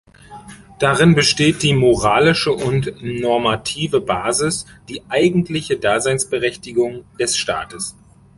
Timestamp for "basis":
4.01-4.65